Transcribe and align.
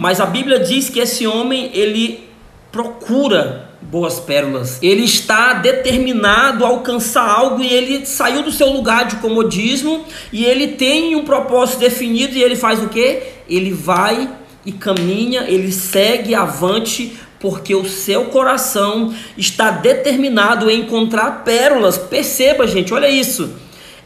Mas 0.00 0.20
a 0.20 0.26
Bíblia 0.26 0.60
diz 0.60 0.88
que 0.88 1.00
esse 1.00 1.26
homem 1.26 1.72
ele 1.74 2.28
procura 2.70 3.68
boas 3.82 4.20
pérolas. 4.20 4.78
Ele 4.80 5.02
está 5.02 5.54
determinado 5.54 6.64
a 6.64 6.68
alcançar 6.68 7.28
algo 7.28 7.64
e 7.64 7.66
ele 7.66 8.06
saiu 8.06 8.44
do 8.44 8.52
seu 8.52 8.70
lugar 8.70 9.06
de 9.06 9.16
comodismo 9.16 10.04
e 10.32 10.44
ele 10.44 10.68
tem 10.68 11.16
um 11.16 11.24
propósito 11.24 11.80
definido 11.80 12.36
e 12.36 12.42
ele 12.44 12.54
faz 12.54 12.80
o 12.80 12.88
que? 12.88 13.22
Ele 13.48 13.72
vai 13.72 14.30
e 14.64 14.70
caminha, 14.70 15.46
ele 15.48 15.72
segue 15.72 16.32
avante 16.32 17.18
porque 17.40 17.74
o 17.74 17.84
seu 17.84 18.26
coração 18.26 19.12
está 19.36 19.72
determinado 19.72 20.70
em 20.70 20.82
encontrar 20.82 21.42
pérolas. 21.42 21.98
Perceba, 21.98 22.68
gente, 22.68 22.94
olha 22.94 23.10
isso. 23.10 23.50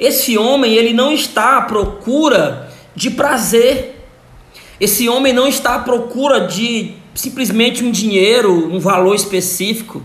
Esse 0.01 0.39
homem, 0.39 0.73
ele 0.73 0.95
não 0.95 1.13
está 1.13 1.59
à 1.59 1.63
procura 1.63 2.71
de 2.97 3.11
prazer. 3.11 3.92
Esse 4.83 5.09
homem 5.09 5.33
não 5.33 5.47
está 5.47 5.77
à 5.77 5.79
procura 5.79 6.41
de 6.41 6.95
simplesmente 7.15 7.85
um 7.85 7.93
dinheiro, 7.93 8.53
um 8.75 8.81
valor 8.81 9.15
específico. 9.15 10.03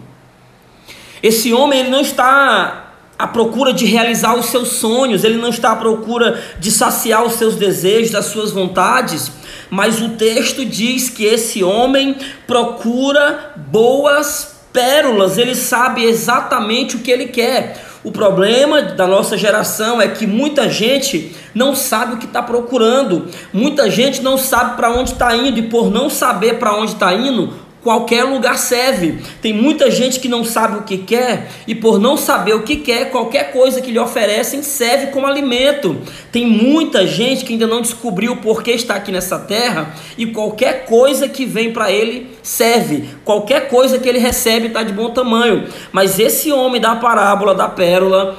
Esse 1.24 1.52
homem, 1.52 1.80
ele 1.80 1.90
não 1.90 2.02
está 2.02 2.94
à 3.18 3.26
procura 3.26 3.74
de 3.74 3.86
realizar 3.86 4.36
os 4.36 4.46
seus 4.46 4.68
sonhos, 4.74 5.24
ele 5.24 5.40
não 5.40 5.50
está 5.50 5.72
à 5.72 5.76
procura 5.76 6.40
de 6.60 6.70
saciar 6.70 7.26
os 7.26 7.34
seus 7.34 7.56
desejos, 7.56 8.14
as 8.14 8.26
suas 8.26 8.52
vontades, 8.52 9.32
mas 9.72 10.00
o 10.00 10.10
texto 10.10 10.64
diz 10.64 11.10
que 11.10 11.26
esse 11.26 11.64
homem 11.64 12.16
procura 12.46 13.56
boas 13.56 14.60
pérolas, 14.72 15.40
ele 15.40 15.56
sabe 15.56 16.04
exatamente 16.04 16.98
o 16.98 17.00
que 17.00 17.10
ele 17.10 17.30
quer. 17.30 17.84
O 18.04 18.12
problema 18.12 18.82
da 18.82 19.08
nossa 19.08 19.38
geração 19.38 20.02
é 20.02 20.08
que 20.08 20.26
muita 20.26 20.70
gente 20.70 21.36
não 21.54 21.76
sabe 21.76 22.14
o 22.14 22.18
que 22.18 22.26
está 22.26 22.42
procurando, 22.42 23.28
muita 23.52 23.90
gente 23.90 24.22
não 24.22 24.38
sabe 24.38 24.76
para 24.76 24.92
onde 24.92 25.12
está 25.12 25.36
indo, 25.36 25.60
e 25.60 25.64
por 25.64 25.92
não 25.92 26.10
saber 26.10 26.60
para 26.60 26.76
onde 26.76 26.94
está 26.94 27.14
indo, 27.14 27.54
qualquer 27.88 28.26
lugar 28.26 28.58
serve. 28.58 29.18
Tem 29.42 29.54
muita 29.54 29.90
gente 29.90 30.20
que 30.20 30.28
não 30.28 30.44
sabe 30.44 30.80
o 30.80 30.84
que 30.84 30.98
quer 30.98 31.50
e 31.66 31.74
por 31.74 31.98
não 31.98 32.18
saber 32.18 32.54
o 32.54 32.64
que 32.64 32.76
quer, 32.76 33.12
qualquer 33.12 33.54
coisa 33.54 33.80
que 33.80 33.92
lhe 33.92 33.98
oferecem 33.98 34.62
serve 34.62 35.08
como 35.08 35.26
alimento. 35.26 35.96
Tem 36.30 36.46
muita 36.46 37.08
gente 37.08 37.46
que 37.46 37.54
ainda 37.54 37.66
não 37.66 37.82
descobriu 37.82 38.34
o 38.34 38.38
porquê 38.42 38.72
está 38.72 38.96
aqui 38.96 39.10
nessa 39.10 39.40
terra 39.40 39.96
e 40.18 40.26
qualquer 40.26 40.84
coisa 40.84 41.30
que 41.30 41.46
vem 41.46 41.72
para 41.72 41.90
ele 41.90 42.28
serve. 42.44 43.06
Qualquer 43.24 43.70
coisa 43.70 43.98
que 43.98 44.10
ele 44.10 44.20
recebe 44.20 44.68
está 44.68 44.84
de 44.84 44.92
bom 44.92 45.12
tamanho. 45.12 45.70
Mas 45.94 46.20
esse 46.20 46.52
homem 46.52 46.82
da 46.82 46.98
parábola 46.98 47.56
da 47.56 47.70
pérola 47.70 48.38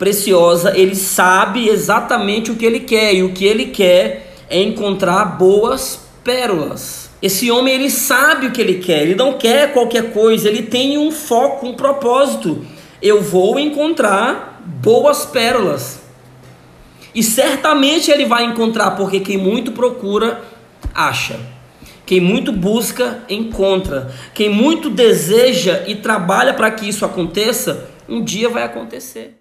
preciosa, 0.00 0.76
ele 0.76 0.96
sabe 0.96 1.68
exatamente 1.68 2.50
o 2.50 2.56
que 2.56 2.66
ele 2.66 2.80
quer 2.80 3.14
e 3.14 3.22
o 3.22 3.32
que 3.32 3.44
ele 3.44 3.66
quer 3.66 4.34
é 4.50 4.60
encontrar 4.60 5.24
boas 5.38 6.00
pérolas. 6.24 7.09
Esse 7.22 7.50
homem 7.50 7.74
ele 7.74 7.90
sabe 7.90 8.46
o 8.46 8.50
que 8.50 8.60
ele 8.60 8.78
quer, 8.78 9.02
ele 9.02 9.14
não 9.14 9.34
quer 9.34 9.72
qualquer 9.72 10.12
coisa, 10.12 10.48
ele 10.48 10.62
tem 10.62 10.96
um 10.96 11.10
foco, 11.10 11.66
um 11.66 11.74
propósito. 11.74 12.64
Eu 13.02 13.20
vou 13.20 13.58
encontrar 13.58 14.62
boas 14.64 15.26
pérolas. 15.26 16.00
E 17.14 17.22
certamente 17.22 18.10
ele 18.10 18.24
vai 18.24 18.44
encontrar, 18.44 18.92
porque 18.92 19.20
quem 19.20 19.36
muito 19.36 19.72
procura, 19.72 20.42
acha. 20.94 21.38
Quem 22.06 22.20
muito 22.20 22.52
busca, 22.52 23.22
encontra. 23.28 24.12
Quem 24.32 24.48
muito 24.48 24.88
deseja 24.88 25.84
e 25.86 25.96
trabalha 25.96 26.54
para 26.54 26.70
que 26.70 26.88
isso 26.88 27.04
aconteça, 27.04 27.90
um 28.08 28.22
dia 28.22 28.48
vai 28.48 28.62
acontecer. 28.62 29.39